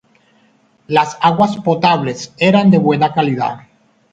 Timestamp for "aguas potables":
1.21-2.33